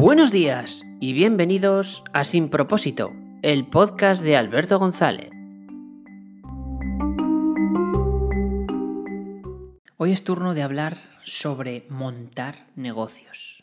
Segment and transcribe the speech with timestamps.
[0.00, 5.28] Buenos días y bienvenidos a Sin Propósito, el podcast de Alberto González.
[9.98, 13.62] Hoy es turno de hablar sobre montar negocios.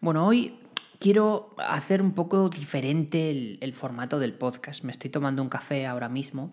[0.00, 0.56] Bueno, hoy
[1.00, 4.84] quiero hacer un poco diferente el, formato del podcast.
[4.84, 6.52] Me estoy tomando un café ahora mismo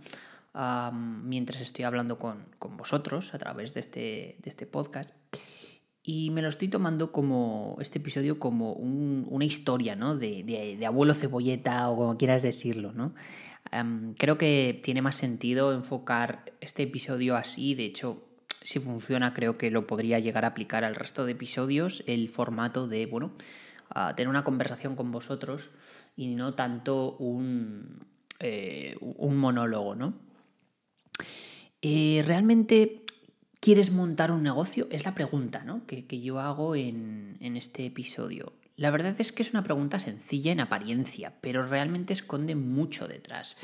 [0.91, 5.11] mientras estoy hablando con, vosotros a través de este, de este podcast.
[6.09, 10.15] Y me lo estoy tomando como este episodio como una historia, ¿no?
[10.15, 13.13] De, abuelo cebolleta o como quieras decirlo, ¿no?
[14.17, 17.75] creo que tiene más sentido enfocar este episodio así.
[17.75, 18.23] De hecho,
[18.61, 22.01] si funciona, creo que lo podría llegar a aplicar al resto de episodios.
[22.07, 23.33] El formato de, bueno,
[24.15, 25.71] tener una conversación con vosotros
[26.15, 28.05] y no tanto un,
[28.39, 30.13] eh, un monólogo, ¿no?
[31.81, 33.03] Eh, realmente
[33.59, 34.87] ¿Quieres montar un negocio?
[34.91, 35.85] Es la pregunta ¿no?
[35.85, 38.53] que, yo hago en, este episodio.
[38.75, 43.57] La verdad es que es una pregunta sencilla en apariencia, pero realmente esconde mucho detrás.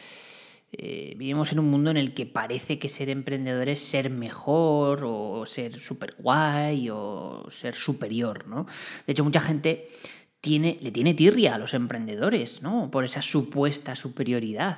[0.72, 5.04] Eh, vivimos en un mundo en el que parece que ser emprendedor es ser mejor
[5.06, 8.66] o ser súper guay o ser superior, ¿no?
[9.06, 9.88] De hecho, mucha gente
[10.42, 12.90] tiene, le tiene tirria a los emprendedores, ¿no?
[12.90, 14.78] Por esa supuesta superioridad.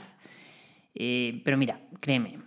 [0.94, 2.40] Eh, pero mira, créeme,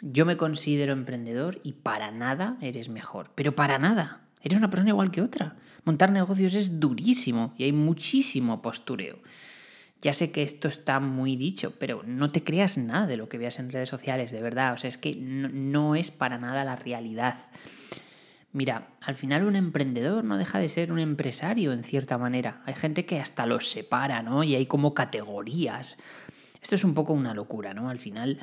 [0.00, 4.22] yo me considero emprendedor y para nada eres mejor, pero para nada.
[4.42, 5.56] Eres una persona igual que otra.
[5.84, 9.18] Montar negocios es durísimo y hay muchísimo postureo.
[10.02, 13.38] Ya sé que esto está muy dicho, pero no te creas nada de lo que
[13.38, 14.74] veas en redes sociales, de verdad.
[14.74, 17.36] O sea, es que no, es para nada la realidad.
[18.52, 22.62] Mira, al final un emprendedor no deja de ser un empresario en cierta manera.
[22.66, 24.44] Hay gente que hasta los separa, ¿no?
[24.44, 25.96] Y hay como categorías.
[26.62, 27.88] Esto es un poco una locura, ¿no?
[27.90, 28.40] Al final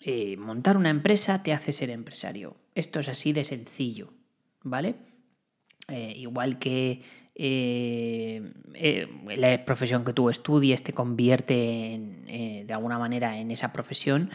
[0.00, 2.56] eh, montar una empresa te hace ser empresario.
[2.74, 4.12] Esto es así de sencillo,
[4.62, 4.94] ¿vale?
[5.88, 7.02] Eh, igual que
[7.34, 8.52] eh,
[9.36, 12.00] la profesión que tú estudies te convierte
[12.66, 14.30] de alguna manera en esa profesión,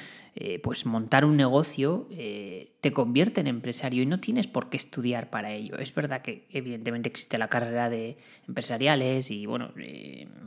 [0.64, 5.52] pues montar un negocio te convierte en empresario y no tienes por qué estudiar para
[5.52, 5.78] ello.
[5.78, 9.72] Es verdad que evidentemente existe la carrera de empresariales y bueno,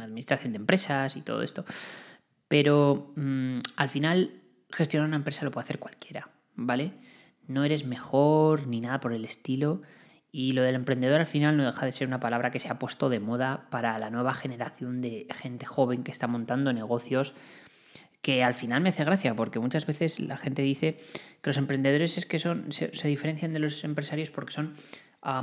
[0.01, 1.65] administración de empresas y todo esto,
[2.49, 6.93] pero mm, al final gestionar una empresa lo puede hacer cualquiera, ¿vale?
[7.47, 9.83] No eres mejor ni nada por el estilo.
[10.33, 12.79] Y lo del emprendedor al final no deja de ser una palabra que se ha
[12.79, 17.35] puesto de moda para la nueva generación de gente joven que está montando negocios
[18.27, 20.97] que al final me hace gracia porque muchas veces la gente dice
[21.43, 24.75] que los emprendedores es que son se, se diferencian de los empresarios porque son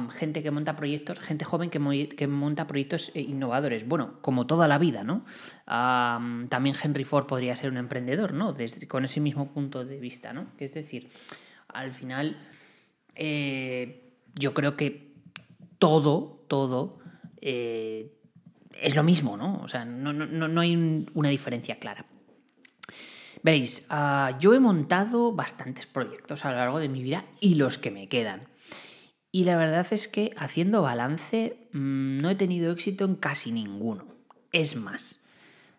[0.09, 3.87] gente que monta proyectos, gente joven que, monta proyectos eh, innovadores.
[3.87, 5.25] Bueno, como toda la vida, ¿no?
[5.65, 8.53] también Henry Ford podría ser un emprendedor, ¿no?
[8.53, 10.47] Desde, con ese mismo punto de vista, ¿no?
[10.57, 11.09] Es decir,
[11.67, 12.37] al final,
[13.15, 15.15] eh, yo creo que
[15.79, 16.99] todo, todo
[17.41, 18.19] eh,
[18.81, 19.61] es lo mismo, ¿no?
[19.63, 22.05] O sea, no, no hay una diferencia clara.
[23.43, 27.77] Veréis, ah, yo he montado bastantes proyectos a lo largo de mi vida y los
[27.77, 28.47] que me quedan.
[29.35, 34.05] Y la verdad es que haciendo balance mm, no he tenido éxito en casi ninguno.
[34.51, 35.21] Es más,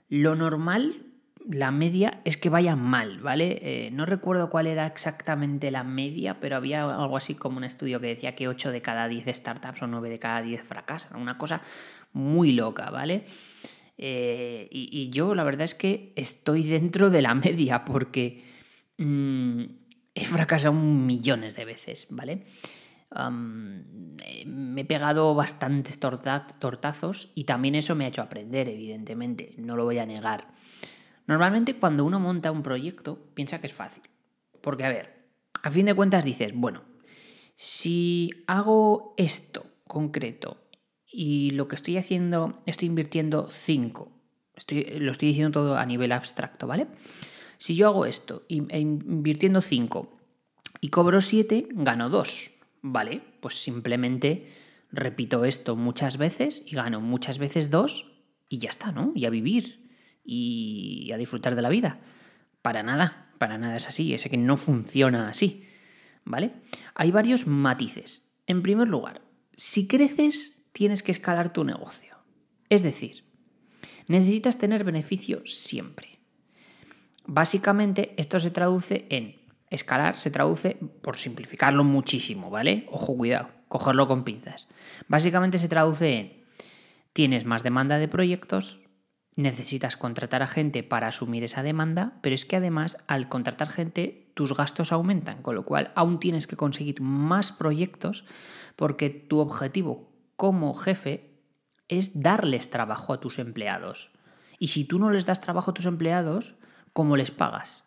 [0.09, 1.07] lo normal,
[1.49, 3.61] la media, es que vaya mal, ¿vale?
[3.63, 8.01] Eh, no recuerdo cuál era exactamente la media, pero había algo así como un estudio
[8.01, 11.15] que decía que 8 de cada 10 startups o 9 de cada 10 fracasan.
[11.15, 11.63] Una cosa
[12.13, 13.25] muy loca, ¿vale?
[13.99, 18.43] Eh, y, yo la verdad es que estoy dentro de la media porque
[18.99, 19.63] mm,
[20.13, 22.43] he fracasado millones de veces, ¿vale?
[23.15, 29.85] Me he pegado bastantes tortazos y también eso me ha hecho aprender, evidentemente, no lo
[29.85, 30.49] voy a negar.
[31.27, 34.03] Normalmente cuando uno monta un proyecto piensa que es fácil.
[34.61, 35.29] Porque, a ver,
[35.63, 36.83] a fin de cuentas dices, bueno,
[37.57, 40.57] si hago esto concreto
[41.07, 44.11] y lo que estoy haciendo, estoy invirtiendo 5,
[44.55, 46.89] estoy, lo estoy diciendo todo a nivel abstracto, ¿vale?
[47.59, 50.17] Si yo hago esto, e invirtiendo 5
[50.81, 52.51] y cobro 7, gano 2.
[52.87, 54.47] Vale, pues simplemente
[54.93, 58.13] repito esto muchas veces y gano muchas veces dos
[58.51, 59.13] y ya está, ¿no?
[59.15, 59.89] Y a vivir
[60.23, 61.99] y a disfrutar de la vida.
[62.61, 65.67] Para nada, para nada es así, es que no funciona así,
[66.25, 66.53] ¿vale?
[66.95, 68.29] Hay varios matices.
[68.47, 69.23] En primer lugar,
[69.57, 72.19] si creces, tienes que escalar tu negocio.
[72.69, 73.25] Es decir,
[74.09, 76.19] necesitas tener beneficio siempre.
[77.25, 79.37] Básicamente, esto se traduce en
[79.75, 82.87] Escalar se traduce, por simplificarlo muchísimo, ¿vale?
[82.91, 84.69] Ojo, cuidado, cogerlo con pinzas.
[85.09, 86.45] Básicamente se traduce en,
[87.13, 88.81] tienes más demanda de proyectos,
[89.37, 94.31] necesitas contratar a gente para asumir esa demanda, pero es que además al contratar gente
[94.35, 98.25] tus gastos aumentan, con lo cual aún tienes que conseguir más proyectos
[98.77, 101.35] porque tu objetivo como jefe
[101.89, 104.11] es darles trabajo a tus empleados.
[104.59, 106.55] Y si tú no les das trabajo a tus empleados,
[106.93, 107.85] ¿cómo les pagas?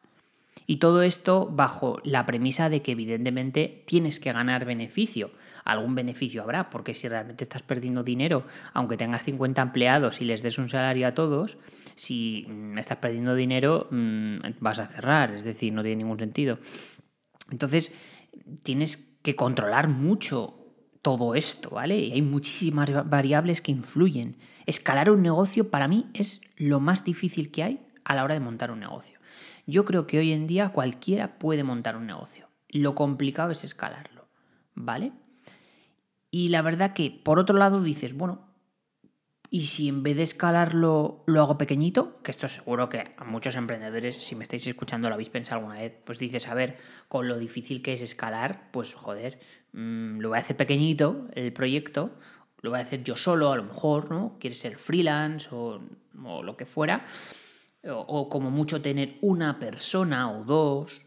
[0.69, 5.31] Y todo esto bajo la premisa de que evidentemente tienes que ganar beneficio.
[5.63, 10.43] Algún beneficio habrá, porque si realmente estás perdiendo dinero, aunque tengas 50 empleados y les
[10.43, 11.57] des un salario a todos,
[11.95, 16.59] si mm, estás perdiendo dinero mm, vas a cerrar, es decir, no tiene ningún sentido.
[17.49, 17.93] Entonces,
[18.63, 20.65] tienes que controlar mucho
[21.01, 21.97] todo esto, ¿vale?
[21.97, 24.35] Y hay muchísimas variables que influyen.
[24.65, 28.41] Escalar un negocio para mí es lo más difícil que hay a la hora de
[28.41, 29.16] montar un negocio.
[29.67, 32.47] Yo creo que hoy en día cualquiera puede montar un negocio.
[32.69, 34.27] Lo complicado es escalarlo,
[34.73, 35.11] ¿vale?
[36.31, 38.47] Y la verdad que, por otro lado, dices, bueno,
[39.51, 42.21] ¿y si en vez de escalarlo lo hago pequeñito?
[42.23, 45.79] Que esto seguro que a muchos emprendedores, si me estáis escuchando, lo habéis pensado alguna
[45.79, 46.77] vez, pues dices, a ver,
[47.07, 49.39] con lo difícil que es escalar, pues joder,
[49.73, 52.11] Mm, lo voy a hacer pequeñito, el proyecto,
[52.61, 54.37] lo voy a hacer yo solo, a lo mejor, ¿no?
[54.39, 55.79] Quieres ser freelance o,
[56.15, 57.05] lo que fuera,
[57.83, 61.05] o, como mucho tener una persona o dos,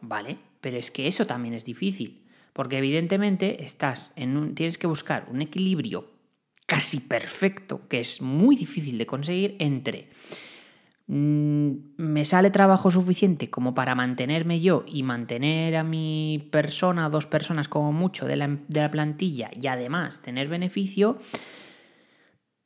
[0.00, 0.38] ¿vale?
[0.60, 5.26] Pero es que eso también es difícil, porque evidentemente estás en un, tienes que buscar
[5.30, 6.10] un equilibrio
[6.66, 10.08] casi perfecto, que es muy difícil de conseguir entre
[11.08, 17.26] Mm, me sale trabajo suficiente como para mantenerme yo y mantener a mi persona, dos
[17.26, 21.18] personas como mucho de la, plantilla y además tener beneficio,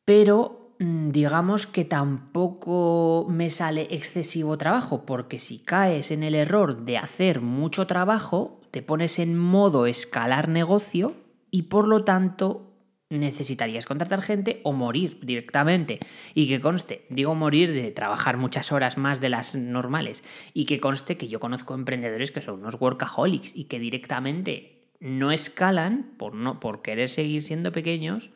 [0.07, 6.97] pero digamos que tampoco me sale excesivo trabajo, porque si caes en el error de
[6.97, 11.15] hacer mucho trabajo, te pones en modo escalar negocio
[11.51, 12.67] y por lo tanto
[13.11, 16.01] necesitarías contratar gente o morir directamente.
[16.33, 20.25] Y que conste, digo morir de trabajar muchas horas más de las normales.
[20.55, 25.31] Y que conste que yo conozco emprendedores que son unos workaholics y que directamente no
[25.31, 28.31] escalan por, no, por querer seguir siendo pequeños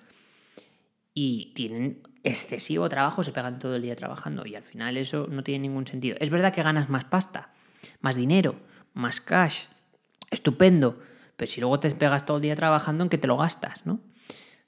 [1.15, 5.45] y tienen excesivo trabajo, se pegan todo el día trabajando y al final eso no
[5.45, 6.17] tiene ningún sentido.
[6.21, 7.53] Es verdad que ganas más pasta,
[8.01, 8.57] más dinero,
[8.95, 9.67] más cash,
[10.31, 10.99] estupendo,
[11.37, 13.87] pero si luego te pegas todo el día trabajando, ¿en qué te lo gastas?
[13.87, 14.01] ¿no?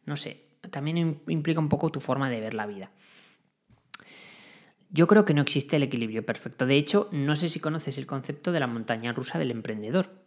[0.05, 2.91] No sé, también implica un poco tu forma de ver la vida.
[4.91, 6.67] Yo creo que no existe el equilibrio perfecto.
[6.67, 10.26] De hecho, no sé si conoces el concepto de la montaña rusa del emprendedor.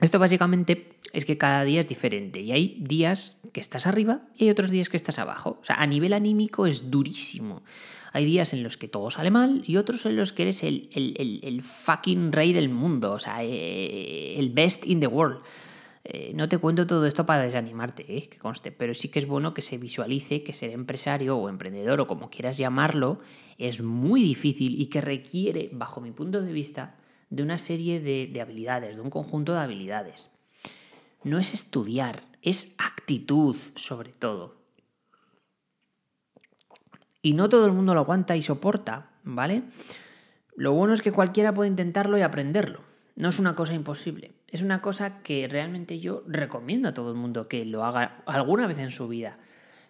[0.00, 4.44] Esto básicamente es que cada día es diferente y hay días que estás arriba y
[4.44, 5.58] hay otros días que estás abajo.
[5.60, 7.62] O sea, a nivel anímico es durísimo.
[8.12, 10.88] Hay días en los que todo sale mal y otros en los que eres el,
[10.94, 15.40] el fucking rey del mundo, o sea, eh, el best in the world.
[16.04, 19.26] Eh, no te cuento todo esto para desanimarte, eh, que conste, pero sí que es
[19.26, 23.20] bueno que se visualice que ser empresario o emprendedor o como quieras llamarlo
[23.56, 26.96] es muy difícil y que requiere, bajo mi punto de vista,
[27.32, 30.28] de una serie de, de habilidades, de un conjunto de habilidades.
[31.24, 34.56] No es estudiar, es actitud sobre todo.
[37.22, 39.62] Y no todo el mundo lo aguanta y soporta, ¿vale?
[40.56, 42.80] Lo bueno es que cualquiera puede intentarlo y aprenderlo.
[43.16, 44.32] No es una cosa imposible.
[44.48, 48.66] Es una cosa que realmente yo recomiendo a todo el mundo que lo haga alguna
[48.66, 49.38] vez en su vida.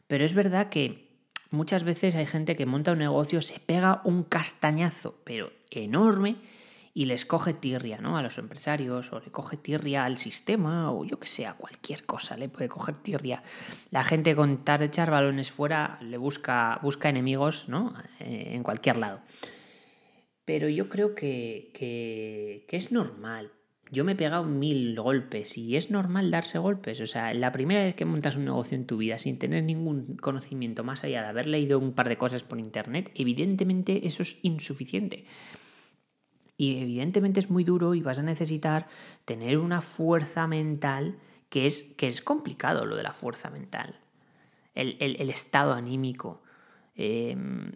[0.06, 1.08] Pero es verdad que
[1.50, 6.36] muchas veces hay gente que monta un negocio, se pega un castañazo, pero enorme,
[6.94, 8.18] y les coge tirria, ¿no?
[8.18, 12.04] A los empresarios, o le coge tirria al sistema, o yo que sé, a cualquier
[12.04, 13.42] cosa le puede coger tirria.
[13.90, 17.94] La gente con tal de echar balones fuera le busca, busca enemigos, ¿no?
[18.20, 19.20] Eh, en cualquier lado.
[20.44, 23.52] Pero yo creo que, que, es normal.
[23.90, 27.00] Yo me he pegado mil golpes y es normal darse golpes.
[27.00, 30.16] O sea, la primera vez que montas un negocio en tu vida sin tener ningún
[30.16, 34.38] conocimiento más allá de haber leído un par de cosas por internet, evidentemente eso es
[34.42, 35.26] insuficiente.
[36.62, 38.86] Y evidentemente es muy duro y vas a necesitar
[39.24, 43.98] tener una fuerza mental que es, que es complicado lo de la fuerza mental.
[44.72, 46.40] El, estado anímico.
[46.94, 47.72] Em,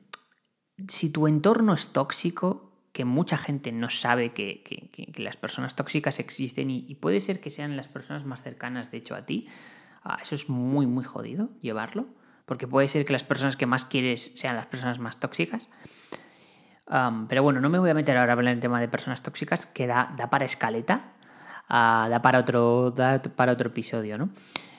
[0.87, 6.71] si tu entorno es tóxico, que mucha gente no sabe que, las personas tóxicas existen
[6.71, 9.49] y, puede ser que sean las personas más cercanas, de hecho, a ti,
[10.05, 12.07] ah, eso es muy, muy jodido llevarlo,
[12.45, 15.69] porque puede ser que las personas que más quieres sean las personas más tóxicas.
[16.87, 19.87] Pero bueno, no me voy a meter ahora en el tema de personas tóxicas, que
[19.87, 21.13] da, para escaleta,
[21.69, 24.31] ah, da, para otro, da para otro episodio, ¿no?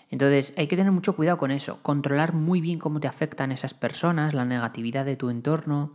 [0.10, 3.74] Entonces hay que tener mucho cuidado con eso, controlar muy bien cómo te afectan esas
[3.74, 5.94] personas, la negatividad de tu entorno,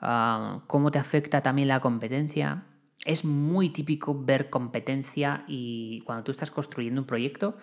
[0.00, 2.64] ah, cómo te afecta también la competencia.
[3.04, 7.56] Es muy típico ver competencia y cuando tú estás construyendo un proyecto,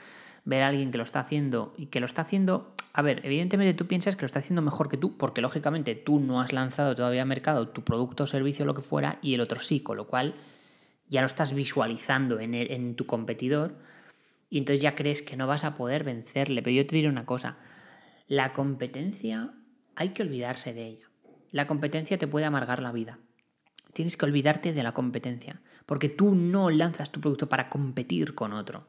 [0.48, 3.74] ver a alguien que lo está haciendo y que lo está haciendo, a ver, evidentemente
[3.74, 6.96] tú piensas que lo está haciendo mejor que tú, porque lógicamente tú no has lanzado
[6.96, 10.08] todavía mercado tu producto o servicio lo que fuera y el otro sí, con lo
[10.08, 10.36] cual
[11.10, 13.76] ya lo estás visualizando en, en tu competidor
[14.50, 16.62] y entonces ya crees que no vas a poder vencerle.
[16.62, 17.58] Pero yo te diré una cosa,
[18.30, 19.54] La competencia
[19.96, 21.10] hay que olvidarse de ella.
[21.52, 23.20] La competencia te puede amargar la vida.
[23.92, 28.54] Tienes que olvidarte de la competencia, porque tú no lanzas tu producto para competir con
[28.54, 28.88] otro.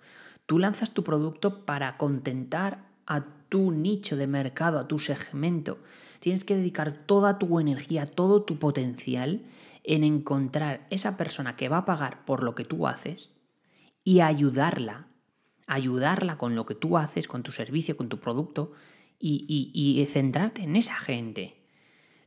[0.49, 5.77] Tú lanzas tu producto para contentar a tu nicho de mercado, a tu segmento.
[6.21, 9.43] Tienes que dedicar toda tu energía, todo tu potencial
[9.85, 13.35] en encontrar esa persona que va a pagar por lo que tú haces
[14.05, 15.09] y ayudarla,
[15.67, 18.73] ayudarla con lo que tú haces, con tu servicio, con tu producto
[19.19, 21.58] y, y centrarte en esa gente.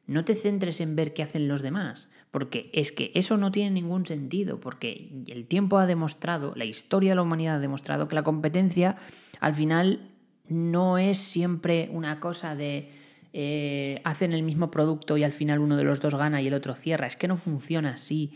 [0.07, 3.71] No te centres en ver qué hacen los demás, porque es que eso no tiene
[3.71, 8.15] ningún sentido, porque el tiempo ha demostrado, la historia de la humanidad ha demostrado que
[8.15, 8.97] la competencia
[9.39, 10.09] al final
[10.47, 12.89] no es siempre una cosa de
[13.33, 16.53] eh, hacen el mismo producto y al final uno de los dos gana y el
[16.53, 17.07] otro cierra.
[17.07, 18.33] Es que no funciona así.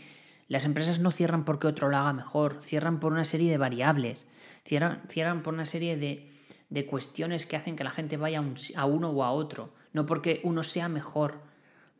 [0.48, 4.26] Las empresas no cierran porque otro lo haga mejor, cierran por una serie de variables,
[4.64, 6.30] cierran, por una serie de,
[6.70, 8.42] de, cuestiones que hacen que la gente vaya
[8.76, 11.40] a uno o a otro, no porque uno sea mejor,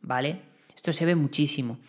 [0.01, 0.41] ¿vale?
[0.75, 1.79] Esto se ve muchísimo.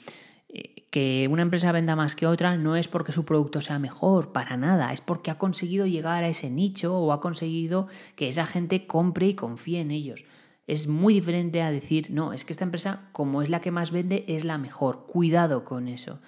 [0.48, 4.32] Eh, que una empresa venda más que otra no es porque su producto sea mejor,
[4.32, 8.46] para nada, es porque ha conseguido llegar a ese nicho o ha conseguido que esa
[8.46, 10.24] gente compre y confíe en ellos
[10.68, 13.90] es muy diferente a decir, no, es que esta empresa, como es la que más
[13.90, 15.06] vende, es la mejor.
[15.06, 16.20] Cuidado con eso.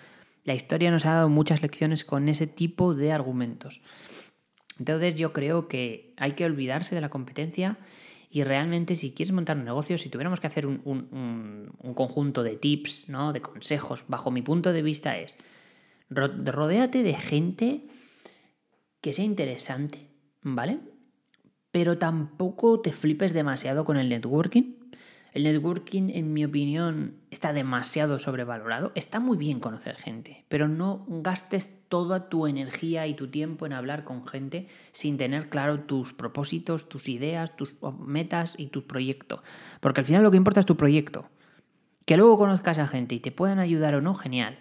[0.44, 3.82] La historia nos ha dado muchas lecciones con ese tipo de argumentos.
[4.78, 7.76] Entonces yo creo que hay que olvidarse de la competencia
[8.30, 12.56] y realmente si quieres montar un negocio, si tuviéramos que hacer un, un conjunto de
[12.56, 13.32] tips, ¿no?
[13.32, 15.36] de consejos, bajo mi punto de vista es,
[16.08, 17.86] rodéate de gente
[19.00, 20.08] que sea interesante,
[20.42, 20.78] ¿vale?
[21.72, 24.74] pero tampoco te flipes demasiado con el networking.
[25.32, 28.90] El networking, en mi opinión, está demasiado sobrevalorado.
[28.96, 33.72] Está muy bien conocer gente, pero no gastes toda tu energía y tu tiempo en
[33.72, 39.42] hablar con gente sin tener claro tus propósitos, tus ideas, tus metas y tu proyecto.
[39.80, 41.28] Porque al final lo que importa es tu proyecto.
[42.06, 44.58] Que luego conozcas a gente y te puedan ayudar o no, genial.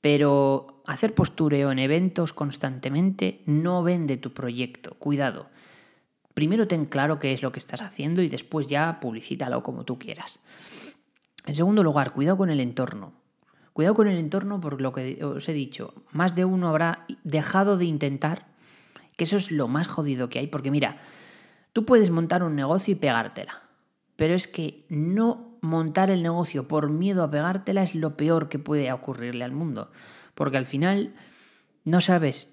[0.00, 4.94] Pero hacer postureo en eventos constantemente no vende tu proyecto.
[4.94, 5.50] Cuidado
[6.34, 9.98] primero ten claro qué es lo que estás haciendo y después ya publicítalo como tú
[9.98, 10.40] quieras.
[11.46, 13.12] En segundo lugar, cuidado con el entorno.
[13.72, 17.76] Cuidado con el entorno porque lo que os he dicho, más de uno habrá dejado
[17.76, 18.46] de intentar,
[19.16, 20.98] que eso es lo más jodido que hay, porque mira,
[21.72, 23.62] tú puedes montar un negocio y pegártela,
[24.16, 28.58] pero es que no montar el negocio por miedo a pegártela es lo peor que
[28.58, 29.90] puede ocurrirle al mundo,
[30.34, 31.14] porque al final
[31.84, 32.51] no sabes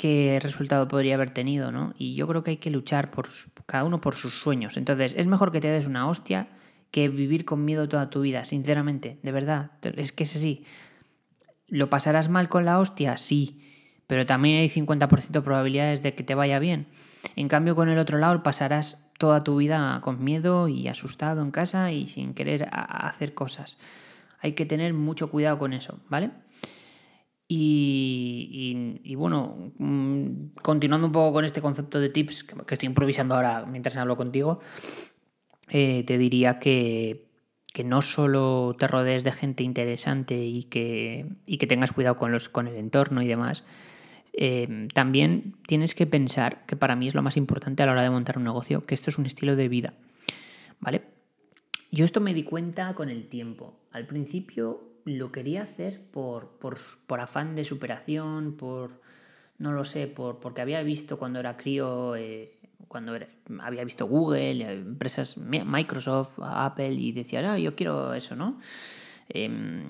[0.00, 1.92] qué resultado podría haber tenido, ¿no?
[1.98, 3.28] Y yo creo que hay que luchar por
[3.66, 4.78] cada uno por sus sueños.
[4.78, 6.48] Entonces, es mejor que te des una hostia
[6.90, 9.72] que vivir con miedo toda tu vida, sinceramente, de verdad.
[9.82, 10.64] Es que es así.
[11.68, 13.18] ¿Lo pasarás mal con la hostia?
[13.18, 13.60] Sí,
[14.06, 16.86] pero también hay 50% de probabilidades de que te vaya bien.
[17.36, 21.50] En cambio, con el otro lado pasarás toda tu vida con miedo y asustado en
[21.50, 23.76] casa y sin querer hacer cosas.
[24.40, 26.30] Hay que tener mucho cuidado con eso, ¿vale?
[27.52, 33.66] Y, bueno, mm, continuando un poco con este concepto de tips que, estoy improvisando ahora
[33.66, 34.60] mientras hablo contigo,
[35.68, 37.26] eh, te diría que,
[37.84, 41.26] no solo te rodees de gente interesante y que,
[41.58, 43.64] que tengas cuidado con, los, con el entorno y demás,
[44.32, 48.02] eh, también tienes que pensar, que para mí es lo más importante a la hora
[48.02, 49.94] de montar un negocio, que esto es un estilo de vida.
[50.78, 51.02] ¿Vale?
[51.90, 53.80] Yo esto me di cuenta con el tiempo.
[53.90, 59.00] Al principio lo quería hacer por, por, afán de superación, por,
[59.58, 63.16] no lo sé, por, porque había visto cuando era crío, eh, cuando
[63.60, 68.58] había visto Google, eh, empresas, Microsoft, Apple, y decía, ah, yo quiero eso, ¿no?
[69.28, 69.84] Em,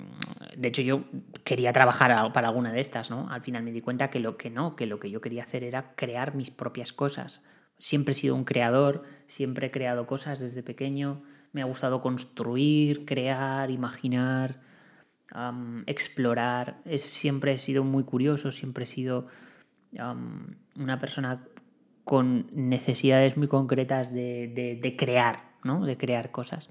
[0.55, 1.05] de hecho, yo
[1.43, 3.27] quería trabajar para alguna de estas, ¿no?
[3.29, 5.63] Al final me di cuenta que lo que no, que lo que yo quería hacer
[5.63, 7.43] era crear mis propias cosas.
[7.79, 13.05] Siempre he sido un creador, siempre he creado cosas desde pequeño, me ha gustado construir,
[13.05, 14.61] crear, imaginar,
[15.85, 16.81] explorar.
[16.85, 19.27] Es, siempre he sido muy curioso, siempre he sido
[20.77, 21.45] una persona
[22.03, 25.85] con necesidades muy concretas de, crear, ¿no?
[25.85, 26.69] De crear cosas.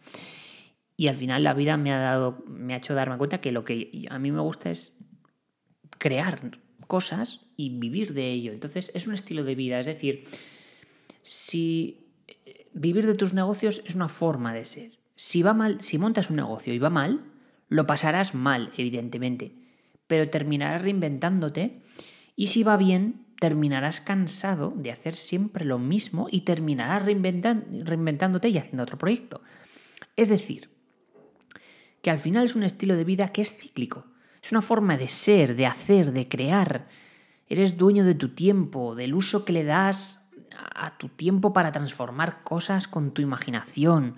[0.97, 3.65] Y al final la vida me ha dado, me ha hecho darme cuenta que lo
[3.65, 4.97] que a mí me gusta es
[5.99, 6.51] crear
[6.87, 8.53] cosas y vivir de ello.
[8.53, 9.81] Entonces es un estilo de vida.
[9.81, 10.25] Es decir,
[11.23, 14.99] si eh, vivir de tus negocios es una forma de ser.
[15.15, 17.25] Si va mal, si montas un negocio y va mal,
[17.71, 19.55] lo pasarás mal, evidentemente,
[20.07, 21.81] pero terminarás reinventándote
[22.37, 28.59] y si va bien, terminarás cansado de hacer siempre lo mismo y terminarás reinventándote y
[28.59, 29.41] haciendo otro proyecto.
[30.17, 30.69] Es decir,
[32.03, 34.05] que al final es un estilo de vida que es cíclico,
[34.43, 36.89] es una forma de ser, de hacer, de crear.
[37.49, 40.21] Eres dueño de tu tiempo, del uso que le das
[40.75, 44.17] a tu tiempo para transformar cosas con tu imaginación.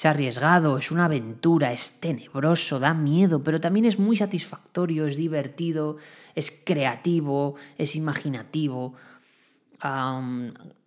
[0.00, 5.14] Es arriesgado, es una aventura, es tenebroso, da miedo, pero también es muy satisfactorio, es
[5.14, 5.98] divertido,
[6.34, 8.94] es creativo, es imaginativo,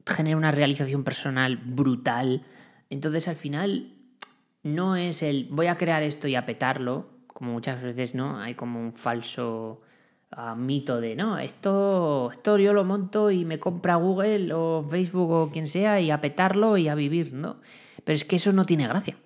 [0.08, 2.44] genera una realización personal brutal.
[2.90, 3.94] Entonces al final
[4.64, 8.56] no es el voy a crear esto y a petarlo, como muchas veces no, hay
[8.56, 9.82] como un falso
[10.32, 15.30] ah, mito de no, esto, esto yo lo monto y me compra Google o Facebook
[15.30, 17.58] o quien sea y a petarlo y a vivir, ¿no?
[18.04, 19.18] Pero es que eso no tiene gracia.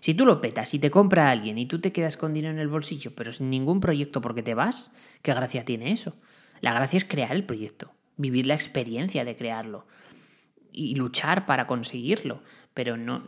[0.00, 2.60] Si tú lo petas y te compra alguien y tú te quedas con dinero en
[2.60, 4.90] el bolsillo, pero sin ningún proyecto porque te vas,
[5.22, 6.14] ¿qué gracia tiene eso?
[6.60, 9.86] La gracia es crear el proyecto, vivir la experiencia de crearlo
[10.72, 12.42] y luchar para conseguirlo,
[12.74, 13.24] pero no,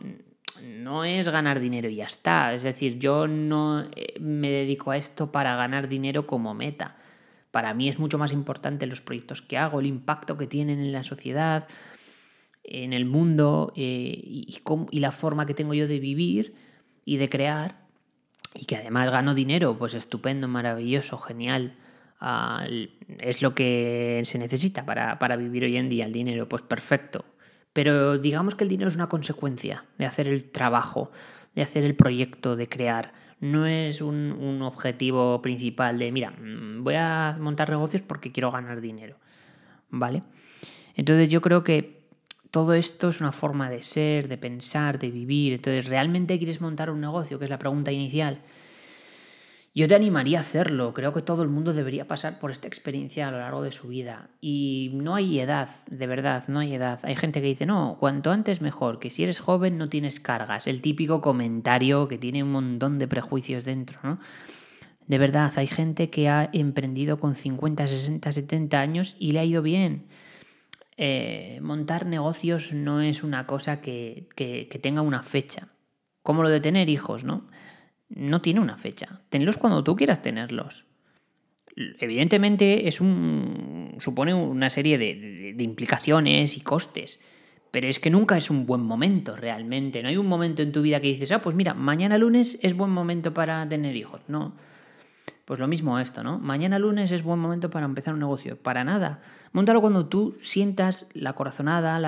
[0.61, 2.53] no es ganar dinero y ya está.
[2.53, 6.97] Es decir, yo no eh, me dedico a esto para ganar dinero como meta.
[7.51, 10.91] Para mí es mucho más importante los proyectos que hago, el impacto que tienen en
[10.91, 11.67] la sociedad,
[12.67, 16.53] en el mundo eh, y, la forma que tengo yo de vivir
[17.05, 17.79] y de crear
[18.53, 21.75] y que además gano dinero, pues estupendo, maravilloso, genial.
[23.19, 27.25] Es lo que se necesita para, para vivir hoy en día, el dinero, pues perfecto.
[27.73, 31.11] Pero digamos que el dinero es una consecuencia de hacer el trabajo,
[31.53, 33.13] de hacer el proyecto, de crear.
[33.39, 38.51] No es un, un objetivo principal de, mira, mm, voy a montar negocios porque quiero
[38.51, 39.17] ganar dinero.
[39.89, 40.23] ¿Vale?
[40.95, 41.96] Entonces yo creo que
[42.51, 45.53] todo esto es una forma de ser, de pensar, de vivir.
[45.53, 47.39] Entonces, ¿realmente quieres montar un negocio?
[47.39, 48.41] Que es la pregunta inicial.
[49.77, 50.91] Yo te animaría a hacerlo.
[50.93, 53.87] Creo que todo el mundo debería pasar por esta experiencia a lo largo de su
[53.89, 54.31] vida.
[54.41, 56.99] Y no hay edad, de verdad, no hay edad.
[57.03, 60.65] Hay gente que dice, no, cuanto antes mejor, que si eres joven no tienes cargas.
[60.65, 64.19] El típico comentario que tiene un montón de prejuicios dentro, ¿no?
[65.05, 69.45] De verdad, hay gente que ha emprendido con 50, 60, 70 años y le ha
[69.45, 70.07] ido bien.
[70.99, 74.27] Eh, montar negocios no es una cosa que,
[74.81, 75.69] tenga una fecha.
[76.23, 77.47] Como lo de tener hijos, ¿no?
[78.09, 79.21] No tiene una fecha.
[79.29, 80.85] Tenlos cuando tú quieras tenerlos.
[81.99, 83.95] Evidentemente es un.
[83.99, 87.19] supone una serie de, de implicaciones y costes.
[87.69, 90.01] Pero es que nunca es un buen momento realmente.
[90.01, 92.73] No hay un momento en tu vida que dices, ah, pues mira, mañana lunes es
[92.73, 94.21] buen momento para tener hijos.
[94.27, 94.55] No.
[95.47, 96.39] Pues lo mismo esto, ¿no?
[96.39, 98.57] Mañana lunes es buen momento para empezar un negocio.
[98.57, 99.21] Para nada.
[99.53, 102.01] Móntalo cuando tú sientas la corazonada,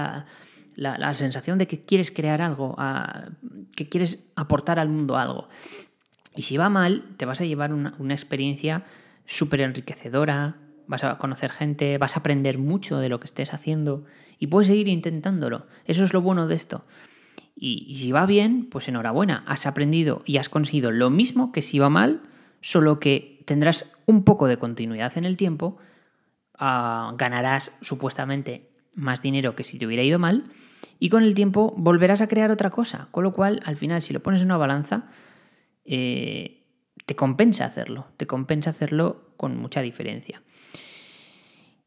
[0.75, 2.75] la, sensación de que quieres crear algo,
[3.77, 5.47] que quieres aportar al mundo algo.
[6.35, 8.83] Y si va mal, te vas a llevar una, experiencia
[9.25, 14.03] súper enriquecedora, vas a conocer gente, vas a aprender mucho de lo que estés haciendo
[14.37, 15.65] y puedes seguir intentándolo.
[15.85, 16.83] Eso es lo bueno de esto.
[17.55, 21.79] Y si va bien, pues enhorabuena, has aprendido y has conseguido lo mismo que si
[21.79, 22.21] va mal,
[22.61, 25.77] solo que tendrás un poco de continuidad en el tiempo,
[26.57, 30.45] ah, ganarás supuestamente más dinero que si te hubiera ido mal,
[30.99, 34.13] y con el tiempo volverás a crear otra cosa, con lo cual al final si
[34.13, 35.07] lo pones en una balanza,
[35.85, 36.67] eh,
[37.05, 40.43] te compensa hacerlo, te compensa hacerlo con mucha diferencia.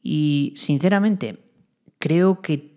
[0.03, 1.39] Y sinceramente,
[1.99, 2.72] creo que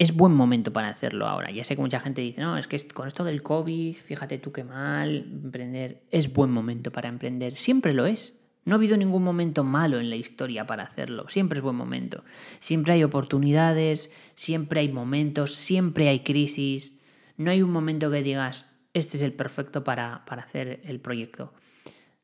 [0.00, 1.50] es buen momento para hacerlo ahora.
[1.50, 4.50] Ya sé que mucha gente dice, no, es que con esto del COVID, fíjate tú
[4.50, 7.54] qué mal, emprender, es buen momento para emprender.
[7.54, 8.32] Siempre lo es.
[8.64, 11.28] No ha habido ningún momento malo en la historia para hacerlo.
[11.28, 12.24] Siempre es buen momento.
[12.60, 16.98] Siempre hay oportunidades, siempre hay momentos, siempre hay crisis.
[17.36, 21.52] No hay un momento que digas, este es el perfecto para, para hacer el proyecto.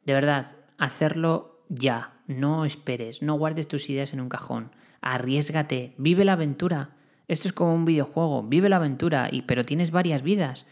[0.07, 2.23] De verdad, hacerlo ya.
[2.27, 4.73] No esperes, no guardes tus ideas en un cajón.
[5.03, 6.97] Arriesgate, vive la aventura.
[7.29, 10.67] Esto es como un videojuego, vive la aventura, y, pero tienes varias vidas.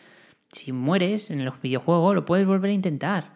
[0.53, 3.35] Si mueres en el videojuego, lo puedes volver a intentar.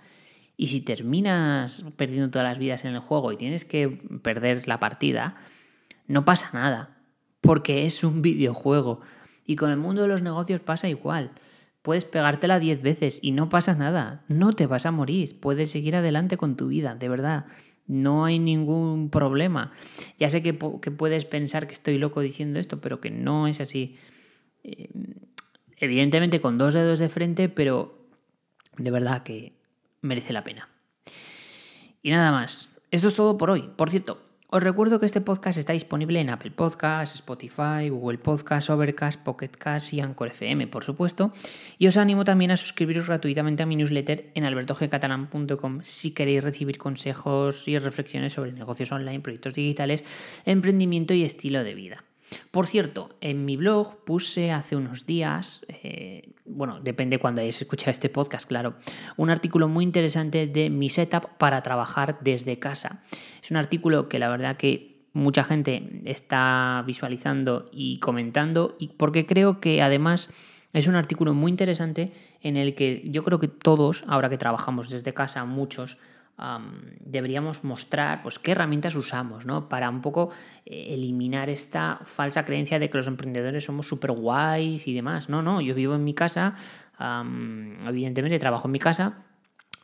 [0.57, 4.81] Y si terminas perdiendo todas las vidas en el juego y tienes que perder la
[4.81, 5.37] partida,
[6.07, 6.97] no pasa nada,
[7.41, 9.01] porque es un videojuego.
[9.47, 11.31] Y con el mundo de los negocios pasa igual.
[11.83, 14.25] Puedes pegártela 10 veces y no pasa nada.
[14.29, 15.41] No te vas a morir.
[15.41, 17.47] Puedes seguir adelante con tu vida, de verdad.
[17.89, 19.73] No hay ningún problema.
[20.19, 23.97] Ya sé que, puedes pensar que estoy loco diciendo esto, pero que no es así.
[24.63, 24.91] Eh,
[25.79, 27.99] evidentemente con dos dedos de frente, pero
[28.77, 29.55] de verdad que
[30.03, 30.69] merece la pena.
[32.03, 32.71] Y nada más.
[32.91, 33.69] Esto es todo por hoy.
[33.77, 38.71] Por cierto, os recuerdo que este podcast está disponible en Apple Podcasts, Spotify, Google Podcasts,
[38.71, 41.33] Overcast, Pocket Cast y Anchor FM, por supuesto.
[41.77, 46.79] Y os animo también a suscribiros gratuitamente a mi newsletter en albertojecatalan.com si queréis recibir
[46.79, 50.03] consejos y reflexiones sobre negocios online, proyectos digitales,
[50.47, 52.05] emprendimiento y estilo de vida.
[52.51, 57.91] Por cierto, en mi blog puse hace unos días, eh, bueno, depende cuando hayáis escuchado
[57.91, 58.75] este podcast, claro,
[59.17, 63.03] un artículo muy interesante de mi setup para trabajar desde casa.
[63.43, 69.27] Es un artículo que la verdad que mucha gente está visualizando y comentando y porque
[69.27, 70.31] creo que además
[70.73, 72.13] es un artículo muy interesante
[72.43, 75.99] en el que yo creo que todos, ahora que trabajamos desde casa, muchos,
[77.01, 79.69] deberíamos mostrar pues, qué herramientas usamos, ¿no?
[79.69, 80.31] Para un poco
[80.65, 85.29] eh, eliminar esta falsa creencia de que los emprendedores somos súper guays y demás.
[85.29, 86.55] No, no, yo vivo en mi casa,
[87.87, 89.25] evidentemente trabajo en mi casa,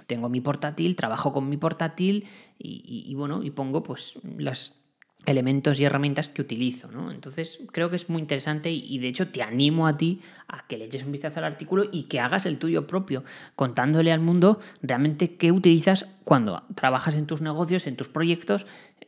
[0.07, 4.84] tengo mi portátil, trabajo con mi portátil y, y bueno, y pongo pues las
[5.27, 6.91] elementos y herramientas que utilizo.
[6.91, 7.11] ¿no?
[7.11, 10.79] Entonces creo que es muy interesante y, de hecho te animo a ti a que
[10.79, 13.25] le eches un vistazo al artículo y que hagas el tuyo propio,
[13.57, 18.67] contándole al mundo realmente qué utilizas cuando trabajas en tus negocios, en tus proyectos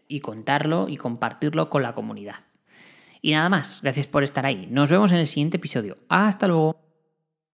[0.08, 2.36] y contarlo y compartirlo con la comunidad.
[3.22, 4.68] Y nada más, gracias por estar ahí.
[4.70, 5.96] Nos vemos en el siguiente episodio.
[6.08, 6.85] Hasta luego.